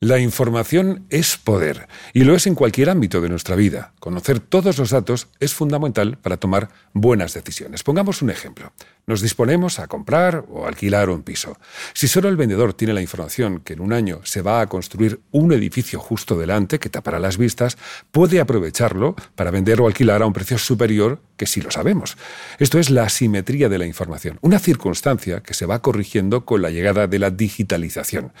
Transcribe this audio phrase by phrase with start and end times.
[0.00, 3.94] La información es poder y lo es en cualquier ámbito de nuestra vida.
[3.98, 7.82] Conocer todos los datos es fundamental para tomar buenas decisiones.
[7.82, 8.72] Pongamos un ejemplo.
[9.08, 11.58] Nos disponemos a comprar o alquilar un piso.
[11.94, 15.18] Si solo el vendedor tiene la información que en un año se va a construir
[15.32, 17.76] un edificio justo delante que tapará las vistas,
[18.12, 22.16] puede aprovecharlo para vender o alquilar a un precio superior que si lo sabemos.
[22.58, 26.70] Esto es la asimetría de la información, una circunstancia que se va corrigiendo con la
[26.70, 28.32] llegada de la digitalización.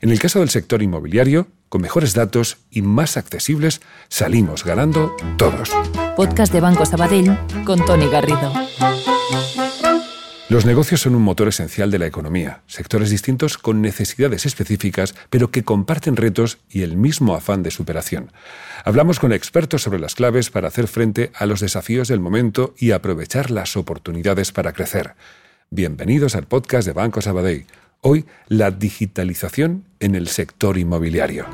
[0.00, 1.01] En el caso del sector inmobiliario,
[1.68, 5.70] con mejores datos y más accesibles, salimos ganando todos.
[6.16, 8.52] Podcast de Banco Sabadell con Tony Garrido.
[10.48, 15.50] Los negocios son un motor esencial de la economía, sectores distintos con necesidades específicas, pero
[15.50, 18.30] que comparten retos y el mismo afán de superación.
[18.84, 22.90] Hablamos con expertos sobre las claves para hacer frente a los desafíos del momento y
[22.90, 25.14] aprovechar las oportunidades para crecer.
[25.70, 27.66] Bienvenidos al podcast de Banco Sabadell.
[28.04, 31.46] Hoy, la digitalización en el sector inmobiliario.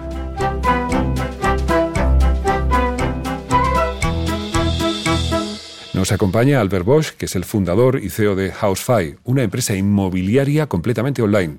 [5.93, 10.67] Nos acompaña Albert Bosch, que es el fundador y CEO de Housefy, una empresa inmobiliaria
[10.69, 11.59] completamente online.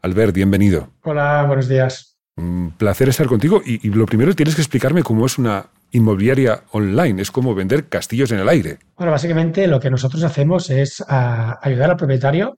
[0.00, 0.90] Albert, bienvenido.
[1.02, 2.16] Hola, buenos días.
[2.36, 7.20] Un placer estar contigo y, lo primero tienes que explicarme cómo es una inmobiliaria online,
[7.20, 8.78] es como vender castillos en el aire.
[8.96, 12.56] Bueno, básicamente lo que nosotros hacemos es ayudar al propietario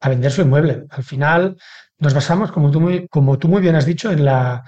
[0.00, 0.84] a vender su inmueble.
[0.90, 1.56] Al final
[1.98, 4.62] nos basamos, como tú muy, como tú muy bien has dicho, en la,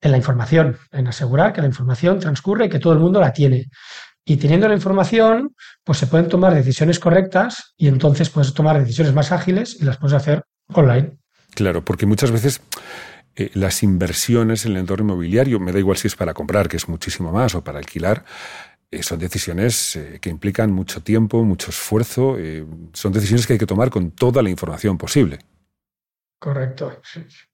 [0.00, 3.32] en la información, en asegurar que la información transcurre y que todo el mundo la
[3.32, 3.66] tiene.
[4.26, 9.12] Y teniendo la información, pues se pueden tomar decisiones correctas y entonces puedes tomar decisiones
[9.14, 11.18] más ágiles y las puedes hacer online.
[11.54, 12.60] Claro, porque muchas veces
[13.36, 16.76] eh, las inversiones en el entorno inmobiliario, me da igual si es para comprar, que
[16.76, 18.24] es muchísimo más, o para alquilar,
[19.02, 22.36] son decisiones eh, que implican mucho tiempo, mucho esfuerzo,
[22.92, 25.38] son decisiones que hay que tomar con toda la información posible.
[26.38, 27.00] Correcto.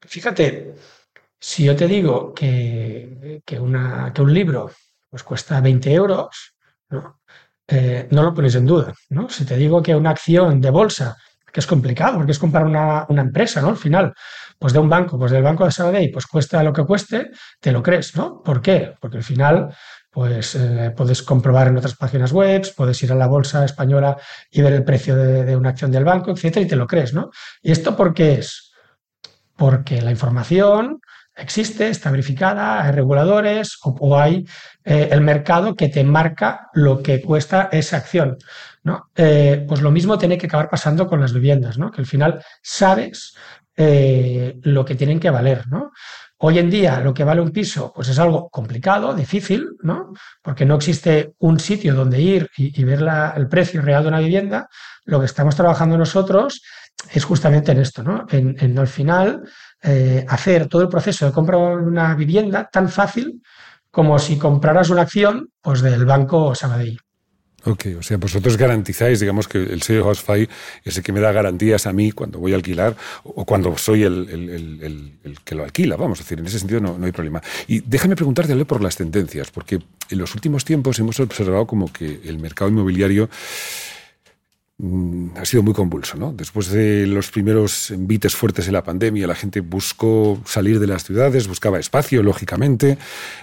[0.00, 0.74] Fíjate,
[1.38, 4.70] si yo te digo que, que, una, que un libro
[5.08, 6.54] pues cuesta 20 euros,
[6.90, 7.20] ¿no?
[7.72, 8.92] Eh, no lo pones en duda.
[9.10, 9.28] ¿no?
[9.28, 11.16] Si te digo que una acción de bolsa,
[11.52, 13.68] que es complicado, porque es comprar una, empresa, ¿no?
[13.68, 14.12] Al final,
[14.58, 17.30] pues de un banco, pues del banco de Sabadell, pues cuesta lo que cueste,
[17.60, 18.42] te lo crees, ¿no?
[18.42, 18.94] ¿Por qué?
[19.00, 19.74] Porque al final,
[20.10, 24.16] pues eh, puedes comprobar en otras páginas web, puedes ir a la bolsa española
[24.50, 27.30] y ver el precio de, una acción del banco, etcétera, y te lo crees, ¿no?
[27.62, 28.72] ¿Y esto por qué es?
[29.56, 31.00] Porque la información
[31.36, 34.44] existe, está verificada, hay reguladores o, hay
[34.84, 38.36] eh, el mercado que te marca lo que cuesta esa acción.
[38.82, 39.10] ¿no?
[39.14, 41.90] Eh, pues lo mismo tiene que acabar pasando con las viviendas, ¿no?
[41.90, 43.36] que al final sabes
[43.76, 45.66] lo que tienen que valer.
[45.68, 45.92] ¿no?
[46.42, 50.14] Hoy en día lo que vale un piso pues es algo complicado, difícil, ¿no?
[50.42, 53.06] porque no existe un sitio donde ir y, ver
[53.36, 54.66] el precio real de una vivienda.
[55.04, 56.62] Lo que estamos trabajando nosotros
[57.12, 58.24] es justamente en esto, ¿no?
[58.30, 59.42] en, al final
[59.82, 63.42] eh, hacer todo el proceso de compra de una vivienda tan fácil
[63.90, 66.98] como si compraras una acción pues, del banco Sabadell.
[67.64, 70.48] Ok, o sea, vosotros garantizáis, digamos, que el sello Housefy
[70.84, 74.04] es el que me da garantías a mí cuando voy a alquilar o cuando soy
[74.04, 75.12] el,
[75.44, 77.42] que lo alquila, vamos a decir, en ese sentido no, no hay problema.
[77.68, 79.78] Y déjame preguntarte por las tendencias, porque
[80.10, 83.28] en los últimos tiempos hemos observado como que el mercado inmobiliario
[85.36, 86.16] ha sido muy convulso.
[86.16, 86.32] ¿no?
[86.32, 91.04] Después de los primeros envites fuertes de la pandemia, la gente buscó salir de las
[91.04, 92.98] ciudades, buscaba espacio, lógicamente.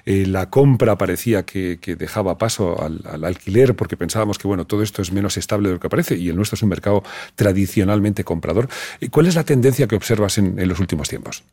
[0.05, 5.01] Eh, la compra parecía que, dejaba paso al, alquiler porque pensábamos que bueno, todo esto
[5.01, 7.03] es menos estable de lo que parece y el nuestro es un mercado
[7.35, 8.67] tradicionalmente comprador.
[9.11, 11.43] ¿Cuál es la tendencia que observas en, los últimos tiempos?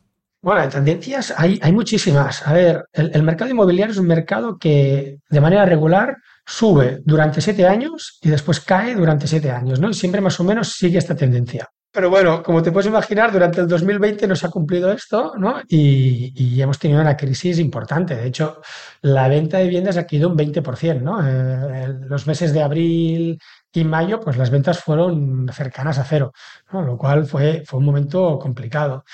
[0.41, 2.45] Bueno, tendencias hay, hay muchísimas.
[2.45, 7.67] A ver, el mercado inmobiliario es un mercado que de manera regular sube durante siete
[7.67, 9.91] años y después cae durante siete años, ¿no?
[9.93, 11.69] Siempre más o menos sigue esta tendencia.
[11.95, 15.61] Pero bueno, como te puedes imaginar, durante el 2020 no se ha cumplido esto, ¿no?
[15.69, 18.17] Y, hemos tenido una crisis importante.
[18.17, 18.59] De hecho,
[19.01, 21.25] la venta de viviendas ha caído un 20%, ¿no?
[21.25, 23.39] Eh, los meses de abril
[23.71, 26.33] y mayo, pues las ventas fueron cercanas a cero,
[26.73, 26.81] ¿no?
[26.81, 29.05] Lo cual fue, fue un momento complicado.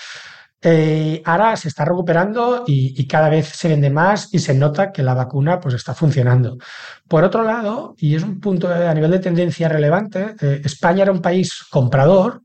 [0.64, 5.02] Eh, ahora se está recuperando y, cada vez se vende más y se nota que
[5.02, 6.58] la vacuna pues, está funcionando.
[7.08, 11.12] Por otro lado, y es un punto a nivel de tendencia relevante, eh, España era
[11.12, 12.44] un país comprador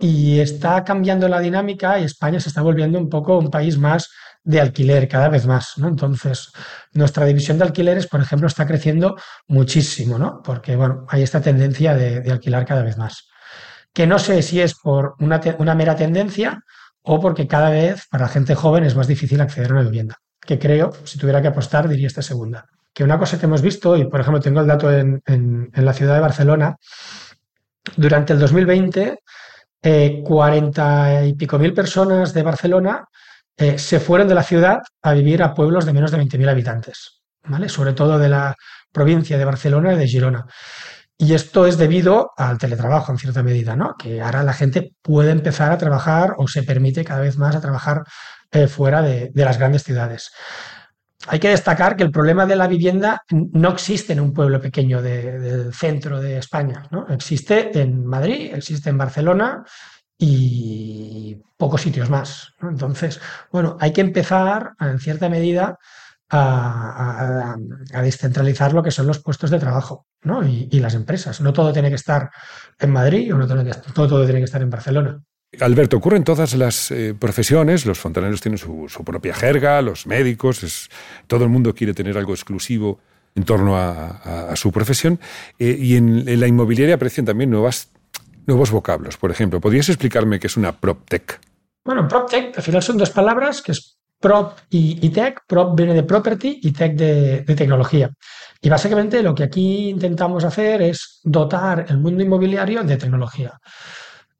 [0.00, 4.08] y está cambiando la dinámica y España se está volviendo un poco un país más
[4.44, 5.74] de alquiler cada vez más.
[5.78, 6.52] Entonces,
[6.92, 9.16] nuestra división de alquileres, por ejemplo, está creciendo
[9.48, 10.42] muchísimo, ¿no?
[10.44, 13.26] Porque, bueno, hay esta tendencia de, alquilar cada vez más.
[13.92, 16.62] Que no sé si es por una mera tendencia
[17.04, 20.16] o porque cada vez para la gente joven es más difícil acceder a una vivienda.
[20.40, 22.66] Que creo, si tuviera que apostar, diría esta segunda.
[22.92, 25.22] Que una cosa que hemos visto, y por ejemplo tengo el dato en,
[25.74, 26.76] la ciudad de Barcelona,
[27.96, 29.18] durante el 2020,
[29.82, 33.04] eh, 40 y pico mil personas de Barcelona
[33.56, 37.20] eh, se fueron de la ciudad a vivir a pueblos de menos de 20.000 habitantes,
[37.44, 37.68] ¿vale?
[37.68, 38.54] Sobre todo de la
[38.90, 40.46] provincia de Barcelona y de Girona.
[41.16, 43.94] Y esto es debido al teletrabajo en cierta medida, ¿no?
[43.96, 47.60] Que ahora la gente puede empezar a trabajar o se permite cada vez más a
[47.60, 48.02] trabajar
[48.50, 50.32] eh, fuera de, las grandes ciudades.
[51.28, 55.00] Hay que destacar que el problema de la vivienda no existe en un pueblo pequeño
[55.00, 57.06] del centro de España, ¿no?
[57.08, 59.64] Existe en Madrid, existe en Barcelona
[60.18, 62.52] y pocos sitios más.
[62.60, 63.20] Entonces,
[63.52, 65.78] bueno, hay que empezar en cierta medida
[66.34, 67.56] a,
[68.02, 70.06] descentralizar lo que son los puestos de trabajo
[70.44, 71.40] y, las empresas.
[71.40, 72.30] No todo tiene que estar
[72.78, 75.20] en Madrid o no todo, todo tiene que estar en Barcelona.
[75.60, 80.64] Alberto, ocurre en todas las eh, profesiones, los fontaneros tienen su, propia jerga, los médicos,
[80.64, 80.88] es,
[81.28, 82.98] todo el mundo quiere tener algo exclusivo
[83.36, 85.20] en torno a, su profesión,
[85.58, 87.90] eh, y en, la inmobiliaria aparecen también nuevas,
[88.46, 89.16] nuevos vocablos.
[89.16, 91.40] Por ejemplo, ¿podrías explicarme qué es una PropTech?
[91.84, 95.42] Bueno, PropTech al final son dos palabras que es prop y, tech.
[95.46, 98.10] Prop viene de property y tech de, tecnología.
[98.58, 103.52] Y básicamente lo que aquí intentamos hacer es dotar el mundo inmobiliario de tecnología.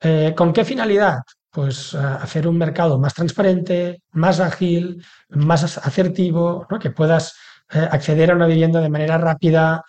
[0.01, 1.19] Eh, ¿Con qué finalidad?
[1.51, 7.35] Pues eh, hacer un mercado más transparente, más ágil, más asertivo, que puedas
[7.71, 9.85] eh, acceder a una vivienda de manera rápida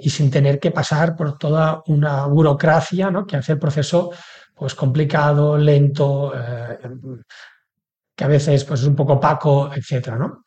[0.00, 4.10] y sin tener que pasar por toda una burocracia que hace el proceso
[4.54, 6.32] pues complicado, lento,
[8.14, 10.44] que a veces pues, es un poco opaco, etcétera, ¿no?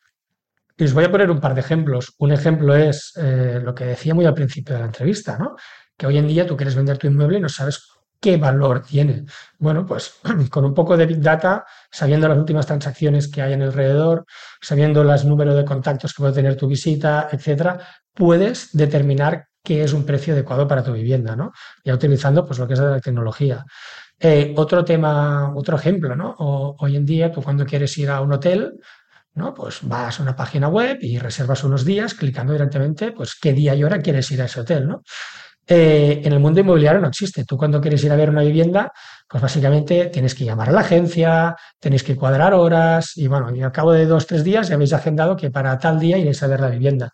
[0.77, 2.13] Y os voy a poner un par de ejemplos.
[2.19, 5.55] Un ejemplo es eh, lo que decía muy al principio de la entrevista, ¿no?
[5.97, 7.87] Que hoy en día tú quieres vender tu inmueble y no sabes
[8.19, 9.25] qué valor tiene.
[9.57, 10.19] Bueno, pues
[10.51, 14.25] con un poco de Big Data, sabiendo las últimas transacciones que hay en alrededor,
[14.61, 17.79] sabiendo los números de contactos que puede tener tu visita, etcétera,
[18.13, 21.51] puedes determinar qué es un precio adecuado para tu vivienda, ¿no?
[21.83, 23.65] Ya utilizando pues lo que es la tecnología.
[24.17, 26.35] Eh, otro tema, otro ejemplo, ¿no?
[26.37, 28.79] hoy en día tú cuando quieres ir a un hotel,
[29.33, 29.53] ¿no?
[29.53, 33.75] Pues vas a una página web y reservas unos días clicando directamente, pues qué día
[33.75, 35.03] y hora quieres ir a ese hotel, ¿no?
[35.67, 37.43] Eh, en el mundo inmobiliario no existe.
[37.43, 38.93] Tú cuando quieres ir a ver una vivienda,
[39.27, 43.71] pues básicamente tienes que llamar a la agencia, tenéis que cuadrar horas y bueno, al
[43.73, 46.61] cabo de dos, tres días ya habéis agendado que para tal día iréis a ver
[46.61, 47.11] la vivienda.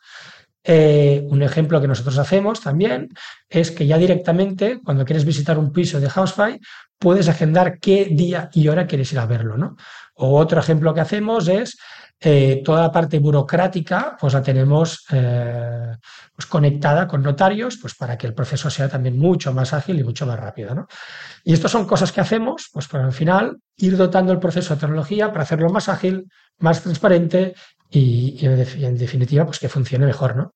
[0.65, 3.10] Eh, un ejemplo que nosotros hacemos también
[3.50, 6.60] es que ya directamente, cuando quieres visitar un piso de Housefly,
[6.98, 9.75] puedes agendar qué día y hora quieres ir a verlo, ¿no?
[10.15, 11.77] O otro ejemplo que hacemos es
[12.25, 15.98] eh, toda la parte burocrática, pues la tenemos eh,
[16.33, 20.06] pues conectada con notarios, pues para que el proceso sea también mucho más ágil y
[20.06, 20.88] mucho más rápido, ¿no?
[21.44, 24.80] Y estas son cosas que hacemos, pues para al final ir dotando el proceso de
[24.80, 27.56] tecnología para hacerlo más ágil, más transparente
[27.94, 30.51] y, en definitiva, pues que funcione mejor, ¿no?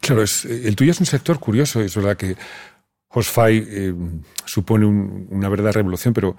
[0.00, 2.36] Claro, el tuyo es un sector curioso, es verdad que
[3.10, 3.94] HostFi eh,
[4.44, 6.36] supone una verdadera revolución, pero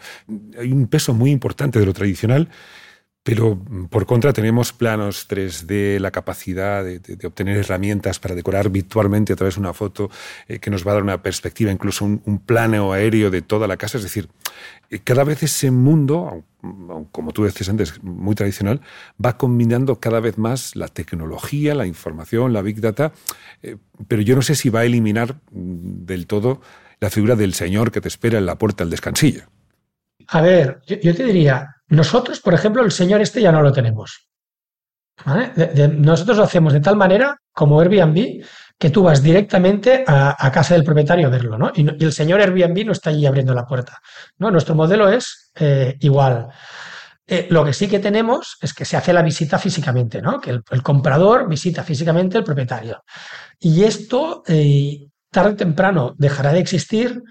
[0.58, 2.50] hay un peso muy importante de lo tradicional
[3.24, 9.34] pero mm, por contra tenemos planos 3D, la capacidad de, obtener herramientas para decorar virtualmente
[9.34, 10.10] a través de una foto
[10.48, 13.78] eh, que nos va a dar una perspectiva, incluso un, plano aéreo de toda la
[13.78, 13.98] casa.
[13.98, 14.28] Es decir,
[14.90, 16.44] eh, cada vez ese mundo,
[17.12, 18.82] como tú decías antes, muy tradicional,
[19.24, 23.12] va combinando cada vez más la tecnología, la información, la big data,
[23.62, 23.78] eh,
[24.08, 26.62] pero yo no sé si va a eliminar mm, del todo
[27.00, 29.44] la figura del señor que te espera en la puerta del descansillo.
[30.28, 34.28] A ver, yo te diría, nosotros, por ejemplo, el señor este ya no lo tenemos.
[35.98, 38.44] nosotros lo hacemos de tal manera, como Airbnb,
[38.80, 41.72] que tú vas directamente a, casa del propietario a verlo, ¿no?
[41.76, 44.00] Y, el señor Airbnb no está allí abriendo la puerta.
[44.40, 44.50] ¿no?
[44.50, 46.48] Nuestro modelo es eh, igual.
[47.28, 50.40] Eh, lo que sí que tenemos es que se hace la visita físicamente, ¿no?
[50.40, 53.04] Que el, comprador visita físicamente al propietario.
[53.60, 57.22] Y esto eh, tarde o temprano dejará de existir,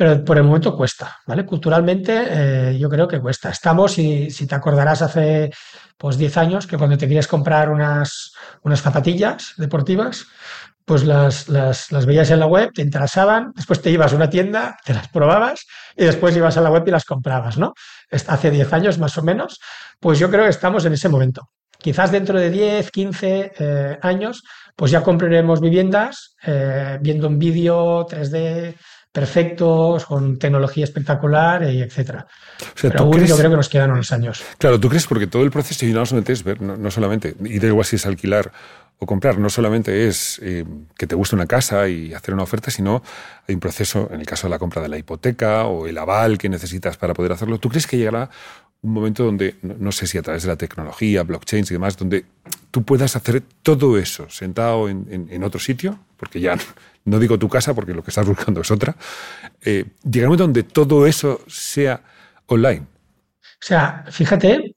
[0.00, 1.44] pero por el momento cuesta, ¿vale?
[1.44, 3.50] Culturalmente eh, yo creo que cuesta.
[3.50, 5.50] Estamos, si, si te acordarás, hace
[5.98, 10.24] pues 10 años que cuando te quieres comprar unas, unas zapatillas deportivas,
[10.86, 14.30] pues las, las, las, veías en la web, te interesaban, después te ibas a una
[14.30, 17.74] tienda, te las probabas y después ibas a la web y las comprabas, ¿no?
[18.10, 19.60] Hace 10 años más o menos,
[20.00, 21.50] pues yo creo que estamos en ese momento.
[21.78, 24.42] Quizás dentro de 10, 15 eh, años
[24.76, 28.74] pues ya compraremos viviendas eh, viendo un vídeo 3D
[29.12, 32.26] perfectos, con tecnología espectacular, y etcétera.
[32.80, 34.42] Pero aún yo creo que nos quedan unos años.
[34.58, 37.58] Claro, tú crees porque todo el proceso y no solamente es ver, no, solamente, y
[37.58, 38.52] da igual si es alquilar
[38.98, 40.64] o comprar, no solamente es eh,
[40.96, 43.02] que te guste una casa y hacer una oferta, sino
[43.48, 46.36] hay un proceso, en el caso de la compra de la hipoteca o el aval
[46.36, 47.58] que necesitas para poder hacerlo.
[47.58, 48.28] ¿Tú crees que llegará
[48.82, 52.24] un momento donde, no, sé si a través de la tecnología, blockchain y demás, donde
[52.70, 56.56] tú puedas hacer todo eso sentado en, otro sitio, porque ya
[57.04, 58.96] no digo tu casa porque lo que estás buscando es otra,
[59.62, 62.02] eh, llegar momento donde todo eso sea
[62.46, 62.86] online.
[63.42, 64.74] O sea, fíjate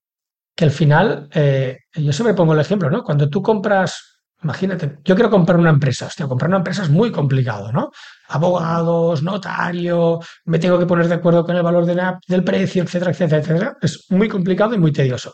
[0.56, 3.04] que al final, eh, yo siempre pongo el ejemplo, ¿no?
[3.04, 7.12] Cuando tú compras, imagínate, yo quiero comprar una empresa, hostia, comprar una empresa es muy
[7.12, 7.92] complicado, ¿no?
[8.34, 13.42] Abogados, notario, me tengo que poner de acuerdo con el valor del precio, etcétera, etcétera,
[13.42, 13.78] etcétera.
[13.82, 15.34] Es muy complicado y muy tedioso.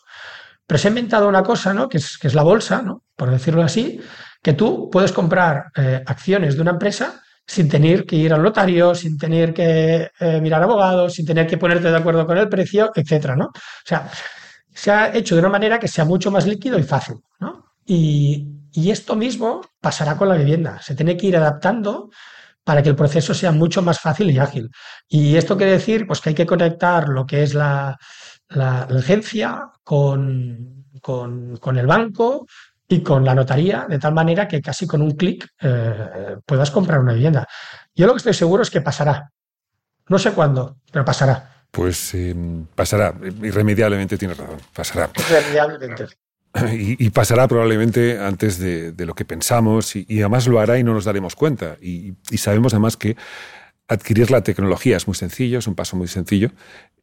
[0.66, 1.90] Pero se ha inventado una cosa, ¿no?
[1.90, 3.04] Que es, la bolsa, ¿no?
[3.16, 4.00] Por decirlo así,
[4.42, 8.94] que tú puedes comprar eh, acciones de una empresa sin tener que ir al notario,
[8.94, 12.92] sin tener que eh, mirar abogados, sin tener que ponerte de acuerdo con el precio,
[12.94, 13.46] etcétera, ¿no?
[13.46, 14.08] O sea,
[14.72, 17.66] se ha hecho de una manera que sea mucho más líquido y fácil, ¿no?
[17.86, 20.80] Y, esto mismo pasará con la vivienda.
[20.82, 22.12] Se tiene que ir adaptando
[22.70, 24.70] para que el proceso sea mucho más fácil y ágil.
[25.08, 27.98] Y esto quiere decir pues, que hay que conectar lo que es la,
[28.50, 32.46] la, agencia con, con, el banco,
[32.88, 37.00] y con la notaría, de tal manera que casi con un clic eh, puedas comprar
[37.00, 37.48] una vivienda.
[37.96, 39.32] Yo lo que estoy seguro es que pasará.
[40.08, 41.66] No sé cuándo, pero pasará.
[41.72, 42.36] Pues eh,
[42.76, 45.10] pasará, irremediablemente tienes razón, pasará.
[45.18, 46.06] Irremediablemente.
[46.74, 51.06] Y, pasará probablemente antes de, lo que pensamos y, además lo hará y no nos
[51.06, 51.78] daremos cuenta.
[51.82, 53.16] Y, sabemos además que
[53.88, 56.52] adquirir la tecnología es muy sencillo, es un paso muy sencillo.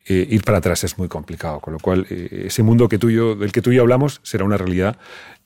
[0.08, 3.50] Eh, ir para atrás es muy complicado, con lo cual ese mundo que tú del
[3.50, 4.96] que tú y yo hablamos será una realidad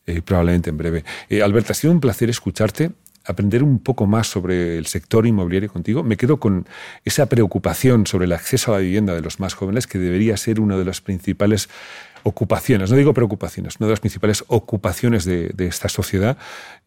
[0.06, 1.04] eh, probablemente en breve.
[1.28, 2.90] Eh, Alberta, ha sido un placer escucharte
[3.24, 6.02] aprender un poco más sobre el sector inmobiliario contigo.
[6.02, 6.66] Me quedo con
[7.04, 10.58] esa preocupación sobre el acceso a la vivienda de los más jóvenes, que debería ser
[10.58, 11.68] una de las principales
[12.22, 16.38] ocupaciones, no digo preocupaciones, una de las principales ocupaciones de, esta sociedad.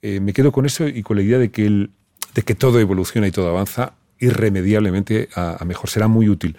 [0.01, 1.89] Eh, me quedo con eso y con la idea de que,
[2.33, 5.89] de que todo evoluciona y todo avanza irremediablemente a, mejor.
[5.89, 6.57] Será muy útil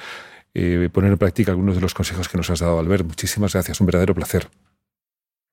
[0.93, 3.05] poner en práctica algunos de los consejos que nos has dado, Albert.
[3.05, 4.49] Muchísimas gracias, un verdadero placer.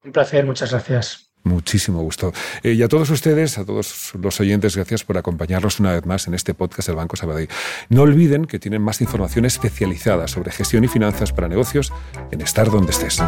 [0.03, 1.30] Un placer, muchas gracias.
[1.43, 2.33] Muchísimo gusto.
[2.63, 6.27] Eh, y a todos ustedes, a todos los oyentes, gracias por acompañarnos una vez más
[6.27, 7.49] en este podcast del Banco Sabadell.
[7.89, 11.91] No olviden que tienen más información especializada sobre gestión y finanzas para negocios
[12.31, 13.21] en Estar Donde Estés.